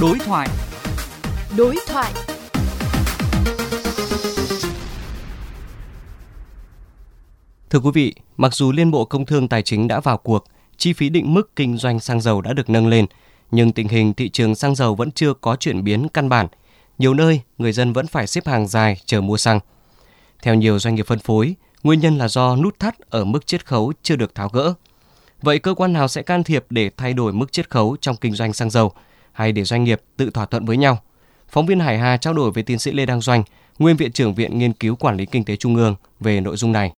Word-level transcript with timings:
Đối 0.00 0.18
thoại. 0.18 0.48
Đối 1.56 1.76
thoại. 1.88 2.12
Thưa 7.70 7.78
quý 7.78 7.90
vị, 7.94 8.14
mặc 8.36 8.54
dù 8.54 8.72
Liên 8.72 8.90
Bộ 8.90 9.04
Công 9.04 9.26
Thương 9.26 9.48
Tài 9.48 9.62
chính 9.62 9.88
đã 9.88 10.00
vào 10.00 10.16
cuộc, 10.16 10.44
chi 10.76 10.92
phí 10.92 11.08
định 11.08 11.34
mức 11.34 11.56
kinh 11.56 11.76
doanh 11.76 12.00
xăng 12.00 12.20
dầu 12.20 12.40
đã 12.40 12.52
được 12.52 12.70
nâng 12.70 12.86
lên, 12.86 13.06
nhưng 13.50 13.72
tình 13.72 13.88
hình 13.88 14.14
thị 14.14 14.28
trường 14.28 14.54
xăng 14.54 14.74
dầu 14.74 14.94
vẫn 14.94 15.10
chưa 15.10 15.34
có 15.34 15.56
chuyển 15.56 15.84
biến 15.84 16.08
căn 16.08 16.28
bản. 16.28 16.46
Nhiều 16.98 17.14
nơi, 17.14 17.40
người 17.58 17.72
dân 17.72 17.92
vẫn 17.92 18.06
phải 18.06 18.26
xếp 18.26 18.46
hàng 18.46 18.68
dài 18.68 19.00
chờ 19.04 19.20
mua 19.20 19.36
xăng. 19.36 19.60
Theo 20.42 20.54
nhiều 20.54 20.78
doanh 20.78 20.94
nghiệp 20.94 21.06
phân 21.06 21.18
phối, 21.18 21.54
nguyên 21.82 22.00
nhân 22.00 22.18
là 22.18 22.28
do 22.28 22.56
nút 22.56 22.78
thắt 22.78 23.00
ở 23.10 23.24
mức 23.24 23.46
chiết 23.46 23.66
khấu 23.66 23.92
chưa 24.02 24.16
được 24.16 24.34
tháo 24.34 24.48
gỡ. 24.48 24.74
Vậy 25.42 25.58
cơ 25.58 25.74
quan 25.74 25.92
nào 25.92 26.08
sẽ 26.08 26.22
can 26.22 26.44
thiệp 26.44 26.64
để 26.70 26.90
thay 26.96 27.12
đổi 27.12 27.32
mức 27.32 27.52
chiết 27.52 27.70
khấu 27.70 27.96
trong 28.00 28.16
kinh 28.16 28.34
doanh 28.34 28.52
xăng 28.52 28.70
dầu 28.70 28.92
hay 29.32 29.52
để 29.52 29.64
doanh 29.64 29.84
nghiệp 29.84 30.00
tự 30.16 30.30
thỏa 30.30 30.46
thuận 30.46 30.64
với 30.64 30.76
nhau? 30.76 30.98
Phóng 31.48 31.66
viên 31.66 31.80
Hải 31.80 31.98
Hà 31.98 32.16
trao 32.16 32.34
đổi 32.34 32.50
với 32.50 32.62
tiến 32.62 32.78
sĩ 32.78 32.92
Lê 32.92 33.06
Đăng 33.06 33.20
Doanh, 33.20 33.42
nguyên 33.78 33.96
viện 33.96 34.12
trưởng 34.12 34.34
Viện 34.34 34.58
Nghiên 34.58 34.72
cứu 34.72 34.96
Quản 34.96 35.16
lý 35.16 35.26
Kinh 35.26 35.44
tế 35.44 35.56
Trung 35.56 35.76
ương 35.76 35.94
về 36.20 36.40
nội 36.40 36.56
dung 36.56 36.72
này. 36.72 36.92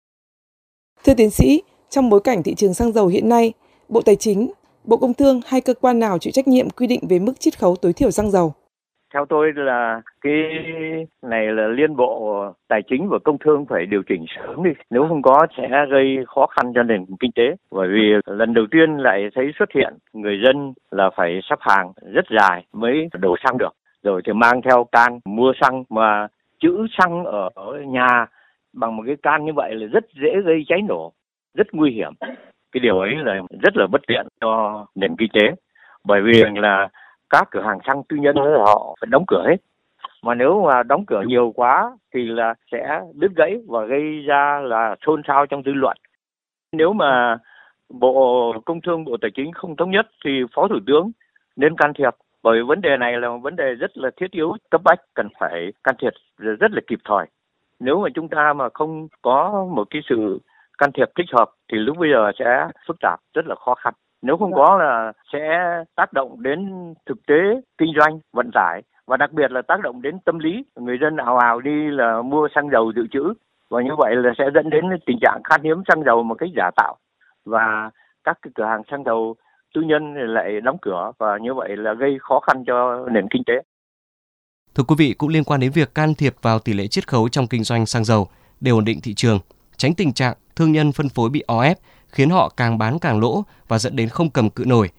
Thưa 1.05 1.15
tiến 1.15 1.31
sĩ, 1.31 1.63
trong 1.91 2.11
bối 2.11 2.21
cảnh 2.25 2.43
thị 2.43 2.55
trường 2.55 2.75
xăng 2.75 2.93
dầu 2.93 3.07
hiện 3.07 3.29
nay, 3.29 3.53
Bộ 3.89 4.03
Tài 4.03 4.17
chính, 4.17 4.53
Bộ 4.85 4.97
Công 4.97 5.15
Thương 5.15 5.41
hay 5.47 5.61
cơ 5.61 5.75
quan 5.75 5.99
nào 5.99 6.19
chịu 6.19 6.31
trách 6.31 6.49
nhiệm 6.49 6.71
quy 6.71 6.87
định 6.87 7.09
về 7.09 7.19
mức 7.19 7.41
chiết 7.41 7.59
khấu 7.59 7.77
tối 7.77 7.93
thiểu 7.93 8.11
xăng 8.11 8.31
dầu? 8.31 8.55
Theo 9.15 9.25
tôi 9.25 9.53
là 9.57 10.01
cái 10.21 10.35
này 11.23 11.47
là 11.47 11.67
liên 11.67 11.97
bộ 11.97 12.45
tài 12.69 12.83
chính 12.83 13.09
và 13.09 13.19
công 13.25 13.39
thương 13.39 13.67
phải 13.67 13.87
điều 13.87 14.03
chỉnh 14.09 14.25
sớm 14.37 14.65
đi. 14.65 14.71
Nếu 14.91 15.07
không 15.09 15.23
có 15.23 15.47
sẽ 15.57 15.87
gây 15.91 16.19
khó 16.27 16.47
khăn 16.47 16.73
cho 16.75 16.83
nền 16.83 17.07
kinh 17.21 17.33
tế. 17.33 17.55
Bởi 17.71 17.89
vì 17.89 18.13
lần 18.27 18.55
đầu 18.55 18.65
tiên 18.71 18.97
lại 18.97 19.29
thấy 19.35 19.53
xuất 19.59 19.73
hiện 19.75 19.95
người 20.13 20.41
dân 20.45 20.73
là 20.91 21.11
phải 21.17 21.41
sắp 21.43 21.59
hàng 21.63 21.93
rất 22.13 22.25
dài 22.31 22.65
mới 22.73 23.09
đổ 23.21 23.37
xăng 23.45 23.59
được. 23.59 23.73
Rồi 24.03 24.23
thì 24.25 24.33
mang 24.33 24.63
theo 24.63 24.85
can 24.93 25.21
mua 25.25 25.53
xăng 25.61 25.85
mà 25.91 26.27
chữ 26.61 26.87
xăng 26.99 27.25
ở, 27.25 27.51
ở 27.55 27.81
nhà 27.87 28.27
bằng 28.73 28.97
một 28.97 29.03
cái 29.07 29.17
can 29.23 29.45
như 29.45 29.53
vậy 29.53 29.75
là 29.75 29.87
rất 29.87 30.05
dễ 30.23 30.41
gây 30.45 30.65
cháy 30.69 30.83
nổ, 30.89 31.13
rất 31.55 31.67
nguy 31.73 31.91
hiểm. 31.91 32.13
Cái 32.73 32.81
điều 32.81 32.99
ấy 32.99 33.15
là 33.17 33.41
rất 33.63 33.77
là 33.77 33.87
bất 33.87 34.01
tiện 34.07 34.27
cho 34.41 34.87
nền 34.95 35.17
kinh 35.17 35.31
tế. 35.33 35.55
Bởi 36.05 36.21
vì 36.23 36.45
là 36.55 36.89
các 37.33 37.49
cửa 37.51 37.63
hàng 37.63 37.79
xăng 37.87 38.03
tư 38.09 38.17
nhân 38.17 38.37
họ 38.37 38.97
phải 39.01 39.09
đóng 39.11 39.25
cửa 39.29 39.45
hết. 39.49 39.57
Mà 40.23 40.35
nếu 40.35 40.63
mà 40.67 40.83
đóng 40.83 41.05
cửa 41.07 41.23
nhiều 41.27 41.53
quá 41.57 41.97
thì 42.15 42.27
là 42.27 42.55
sẽ 42.73 43.01
đứt 43.15 43.33
gãy 43.37 43.57
và 43.69 43.85
gây 43.85 44.23
ra 44.27 44.61
là 44.65 44.97
xôn 45.07 45.23
xao 45.29 45.47
trong 45.47 45.63
dư 45.63 45.73
luận. 45.73 45.97
Nếu 46.73 46.93
mà 46.93 47.39
bộ 47.89 48.53
công 48.65 48.81
thương 48.81 49.05
bộ 49.05 49.17
tài 49.21 49.31
chính 49.35 49.53
không 49.53 49.77
thống 49.77 49.91
nhất 49.91 50.07
thì 50.25 50.31
phó 50.55 50.69
thủ 50.69 50.79
tướng 50.87 51.11
nên 51.57 51.77
can 51.77 51.93
thiệp 51.95 52.15
bởi 52.43 52.63
vấn 52.63 52.81
đề 52.81 52.97
này 52.97 53.13
là 53.19 53.29
một 53.29 53.39
vấn 53.39 53.57
đề 53.57 53.75
rất 53.75 53.91
là 53.95 54.11
thiết 54.17 54.31
yếu 54.31 54.57
cấp 54.71 54.81
bách 54.85 55.01
cần 55.15 55.29
phải 55.39 55.73
can 55.85 55.95
thiệp 55.99 56.13
rất 56.39 56.73
là 56.73 56.81
kịp 56.87 56.99
thời. 57.05 57.27
Nếu 57.81 58.01
mà 58.01 58.09
chúng 58.15 58.29
ta 58.29 58.53
mà 58.53 58.69
không 58.75 59.09
có 59.23 59.67
một 59.71 59.87
cái 59.91 60.03
sự 60.09 60.39
can 60.79 60.93
thiệp 60.93 61.09
thích 61.17 61.27
hợp 61.33 61.51
thì 61.73 61.79
lúc 61.79 61.99
bây 61.99 62.11
giờ 62.11 62.31
sẽ 62.39 62.69
phức 62.87 62.97
tạp 63.01 63.21
rất 63.35 63.47
là 63.47 63.55
khó 63.55 63.75
khăn 63.75 63.95
nếu 64.23 64.37
không 64.37 64.53
có 64.53 64.77
là 64.79 65.13
sẽ 65.33 65.59
tác 65.97 66.13
động 66.13 66.43
đến 66.43 66.71
thực 67.07 67.27
tế 67.27 67.61
kinh 67.79 67.93
doanh 67.99 68.21
vận 68.33 68.51
tải 68.55 68.83
và 69.07 69.17
đặc 69.17 69.33
biệt 69.33 69.51
là 69.51 69.63
tác 69.63 69.81
động 69.81 70.03
đến 70.03 70.19
tâm 70.25 70.39
lý. 70.39 70.65
Người 70.77 70.99
dân 71.01 71.17
ào 71.17 71.39
ào 71.39 71.61
đi 71.61 71.91
là 71.91 72.23
mua 72.23 72.49
xăng 72.55 72.71
dầu 72.71 72.93
dự 72.97 73.07
trữ 73.13 73.35
và 73.71 73.83
như 73.83 73.91
vậy 73.99 74.17
là 74.17 74.31
sẽ 74.39 74.45
dẫn 74.55 74.71
đến 74.71 74.85
tình 75.07 75.19
trạng 75.21 75.41
khan 75.45 75.63
hiếm 75.65 75.83
xăng 75.89 76.05
dầu 76.05 76.23
một 76.23 76.35
cách 76.35 76.49
giả 76.57 76.71
tạo. 76.77 76.97
Và 77.45 77.91
các 78.25 78.39
cái 78.43 78.51
cửa 78.55 78.65
hàng 78.65 78.83
xăng 78.91 79.05
dầu 79.05 79.37
tư 79.75 79.81
nhân 79.81 80.15
lại 80.15 80.61
đóng 80.61 80.77
cửa 80.83 81.13
và 81.19 81.39
như 81.39 81.55
vậy 81.55 81.77
là 81.77 81.95
gây 81.95 82.19
khó 82.21 82.41
khăn 82.41 82.65
cho 82.67 83.09
nền 83.13 83.29
kinh 83.31 83.43
tế. 83.47 83.55
Thưa 84.75 84.85
quý 84.89 84.95
vị, 84.99 85.15
cũng 85.19 85.29
liên 85.29 85.45
quan 85.45 85.61
đến 85.61 85.71
việc 85.75 85.95
can 85.95 86.15
thiệp 86.15 86.35
vào 86.43 86.59
tỷ 86.59 86.73
lệ 86.73 86.87
chiết 86.87 87.09
khấu 87.09 87.29
trong 87.29 87.47
kinh 87.47 87.65
doanh 87.65 87.87
xăng 87.87 88.05
dầu 88.05 88.29
để 88.61 88.71
ổn 88.71 88.85
định 88.85 88.99
thị 89.03 89.15
trường, 89.15 89.39
tránh 89.77 89.95
tình 89.95 90.13
trạng 90.13 90.35
thương 90.57 90.73
nhân 90.73 90.93
phân 90.93 91.09
phối 91.09 91.31
bị 91.31 91.45
o 91.47 91.63
ép 91.63 91.77
khiến 92.13 92.31
họ 92.31 92.49
càng 92.49 92.79
bán 92.79 92.99
càng 92.99 93.21
lỗ 93.21 93.45
và 93.69 93.79
dẫn 93.79 93.97
đến 93.97 94.09
không 94.09 94.31
cầm 94.31 94.51
cự 94.51 94.65
nổi. 94.67 94.91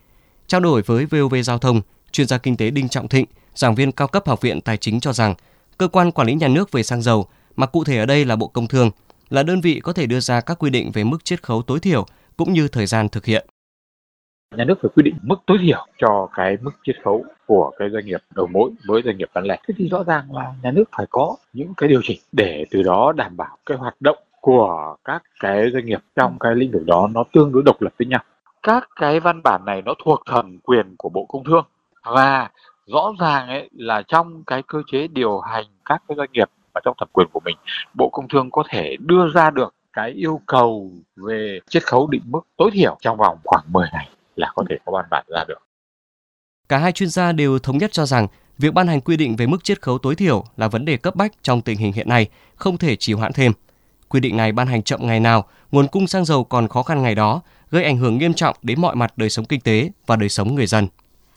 Trao 0.47 0.61
đổi 0.61 0.81
với 0.81 1.05
VOV 1.05 1.35
Giao 1.43 1.57
thông, 1.57 1.81
chuyên 2.11 2.27
gia 2.27 2.37
kinh 2.37 2.57
tế 2.57 2.71
Đinh 2.71 2.89
Trọng 2.89 3.07
Thịnh, 3.07 3.25
giảng 3.55 3.75
viên 3.75 3.91
cao 3.91 4.07
cấp 4.07 4.27
Học 4.27 4.41
viện 4.41 4.61
Tài 4.61 4.77
chính 4.77 4.99
cho 4.99 5.13
rằng, 5.13 5.35
cơ 5.77 5.87
quan 5.87 6.11
quản 6.11 6.27
lý 6.27 6.33
nhà 6.33 6.47
nước 6.47 6.71
về 6.71 6.83
xăng 6.83 7.01
dầu, 7.01 7.27
mà 7.55 7.65
cụ 7.65 7.83
thể 7.83 7.97
ở 7.97 8.05
đây 8.05 8.25
là 8.25 8.35
Bộ 8.35 8.47
Công 8.47 8.67
Thương, 8.67 8.91
là 9.29 9.43
đơn 9.43 9.61
vị 9.61 9.79
có 9.83 9.93
thể 9.93 10.05
đưa 10.05 10.19
ra 10.19 10.41
các 10.41 10.59
quy 10.59 10.69
định 10.69 10.91
về 10.91 11.03
mức 11.03 11.25
chiết 11.25 11.43
khấu 11.43 11.61
tối 11.61 11.79
thiểu 11.79 12.05
cũng 12.37 12.53
như 12.53 12.67
thời 12.67 12.85
gian 12.85 13.09
thực 13.09 13.25
hiện. 13.25 13.47
Nhà 14.55 14.63
nước 14.63 14.75
phải 14.81 14.91
quy 14.95 15.03
định 15.03 15.15
mức 15.21 15.35
tối 15.47 15.57
thiểu 15.61 15.87
cho 15.97 16.27
cái 16.35 16.57
mức 16.61 16.71
chiết 16.85 16.95
khấu 17.03 17.25
của 17.47 17.71
cái 17.79 17.89
doanh 17.93 18.05
nghiệp 18.05 18.21
đầu 18.35 18.47
mối 18.47 18.71
với 18.87 19.01
doanh 19.05 19.17
nghiệp 19.17 19.29
bán 19.33 19.45
lẻ. 19.45 19.57
Thế 19.67 19.73
thì 19.77 19.89
rõ 19.89 20.03
ràng 20.03 20.35
là 20.35 20.53
nhà 20.63 20.71
nước 20.71 20.83
phải 20.97 21.05
có 21.09 21.35
những 21.53 21.73
cái 21.77 21.89
điều 21.89 22.01
chỉnh 22.03 22.19
để 22.31 22.65
từ 22.71 22.83
đó 22.83 23.13
đảm 23.15 23.37
bảo 23.37 23.57
cái 23.65 23.77
hoạt 23.77 23.95
động 23.99 24.17
của 24.43 24.95
các 25.05 25.23
cái 25.39 25.71
doanh 25.73 25.85
nghiệp 25.85 25.99
trong 26.15 26.39
cái 26.39 26.55
lĩnh 26.55 26.71
vực 26.71 26.85
đó 26.85 27.09
nó 27.13 27.23
tương 27.33 27.51
đối 27.51 27.63
độc 27.63 27.81
lập 27.81 27.93
với 27.99 28.05
nhau 28.05 28.23
các 28.63 28.89
cái 28.95 29.19
văn 29.19 29.43
bản 29.43 29.65
này 29.65 29.81
nó 29.81 29.93
thuộc 30.05 30.23
thẩm 30.25 30.59
quyền 30.59 30.95
của 30.97 31.09
bộ 31.09 31.25
công 31.25 31.43
thương 31.43 31.65
và 32.05 32.49
rõ 32.85 33.13
ràng 33.19 33.47
ấy 33.47 33.69
là 33.71 34.01
trong 34.07 34.43
cái 34.43 34.63
cơ 34.67 34.81
chế 34.91 35.07
điều 35.07 35.39
hành 35.39 35.65
các 35.85 36.03
cái 36.07 36.15
doanh 36.17 36.31
nghiệp 36.31 36.49
ở 36.73 36.81
trong 36.85 36.95
thẩm 36.99 37.07
quyền 37.13 37.27
của 37.33 37.39
mình 37.45 37.57
bộ 37.93 38.09
công 38.09 38.27
thương 38.27 38.51
có 38.51 38.63
thể 38.69 38.95
đưa 38.99 39.29
ra 39.33 39.49
được 39.49 39.73
cái 39.93 40.11
yêu 40.11 40.41
cầu 40.45 40.91
về 41.15 41.59
chiết 41.69 41.83
khấu 41.83 42.07
định 42.07 42.21
mức 42.25 42.41
tối 42.57 42.69
thiểu 42.73 42.97
trong 43.01 43.17
vòng 43.17 43.37
khoảng 43.43 43.63
10 43.67 43.87
ngày 43.93 44.09
là 44.35 44.51
có 44.55 44.63
thể 44.69 44.75
có 44.85 44.91
văn 44.91 45.05
bản 45.11 45.25
ra 45.27 45.43
được. 45.47 45.67
Cả 46.69 46.77
hai 46.77 46.91
chuyên 46.91 47.09
gia 47.09 47.31
đều 47.31 47.59
thống 47.59 47.77
nhất 47.77 47.91
cho 47.91 48.05
rằng 48.05 48.27
việc 48.57 48.73
ban 48.73 48.87
hành 48.87 49.01
quy 49.01 49.17
định 49.17 49.35
về 49.35 49.47
mức 49.47 49.63
chiết 49.63 49.81
khấu 49.81 49.97
tối 49.97 50.15
thiểu 50.15 50.43
là 50.57 50.67
vấn 50.67 50.85
đề 50.85 50.97
cấp 50.97 51.15
bách 51.15 51.31
trong 51.41 51.61
tình 51.61 51.77
hình 51.77 51.93
hiện 51.93 52.09
nay, 52.09 52.29
không 52.55 52.77
thể 52.77 52.95
trì 52.95 53.13
hoãn 53.13 53.33
thêm. 53.33 53.51
Quy 54.13 54.19
định 54.19 54.37
này 54.37 54.51
ban 54.51 54.67
hành 54.67 54.83
chậm 54.83 55.07
ngày 55.07 55.19
nào, 55.19 55.45
nguồn 55.71 55.87
cung 55.87 56.07
xăng 56.07 56.25
dầu 56.25 56.43
còn 56.43 56.67
khó 56.67 56.83
khăn 56.83 57.01
ngày 57.01 57.15
đó, 57.15 57.41
gây 57.71 57.83
ảnh 57.83 57.97
hưởng 57.97 58.17
nghiêm 58.17 58.33
trọng 58.33 58.55
đến 58.61 58.81
mọi 58.81 58.95
mặt 58.95 59.13
đời 59.17 59.29
sống 59.29 59.45
kinh 59.45 59.61
tế 59.61 59.89
và 60.07 60.15
đời 60.15 60.29
sống 60.29 60.55
người 60.55 60.67
dân. 60.67 60.87